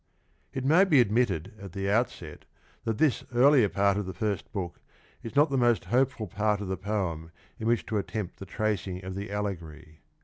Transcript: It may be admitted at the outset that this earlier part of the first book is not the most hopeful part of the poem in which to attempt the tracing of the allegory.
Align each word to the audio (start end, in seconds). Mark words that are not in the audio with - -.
It 0.51 0.65
may 0.65 0.83
be 0.83 0.99
admitted 0.99 1.53
at 1.59 1.73
the 1.73 1.87
outset 1.87 2.45
that 2.85 2.97
this 2.97 3.23
earlier 3.35 3.69
part 3.69 3.97
of 3.97 4.07
the 4.07 4.15
first 4.15 4.51
book 4.51 4.79
is 5.21 5.35
not 5.35 5.51
the 5.51 5.59
most 5.59 5.85
hopeful 5.85 6.25
part 6.25 6.59
of 6.59 6.69
the 6.69 6.75
poem 6.75 7.29
in 7.59 7.67
which 7.67 7.85
to 7.85 7.99
attempt 7.99 8.39
the 8.39 8.47
tracing 8.47 9.05
of 9.05 9.13
the 9.13 9.29
allegory. 9.31 9.99